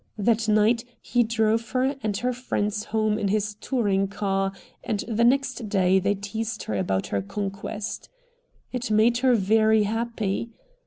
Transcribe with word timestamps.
That 0.17 0.47
night 0.49 0.83
he 0.99 1.21
drove 1.21 1.69
her 1.73 1.95
and 2.01 2.17
her 2.17 2.33
friends 2.33 2.85
home 2.85 3.19
in 3.19 3.27
his 3.27 3.53
touring 3.61 4.07
car 4.07 4.51
and 4.83 5.01
the 5.07 5.23
next 5.23 5.69
day 5.69 5.99
they 5.99 6.15
teased 6.15 6.63
her 6.63 6.73
about 6.73 7.05
her 7.13 7.21
conquest. 7.21 8.09
It 8.71 8.89
made 8.89 9.19
her 9.19 9.35
very 9.35 9.83
happy. 9.83 10.49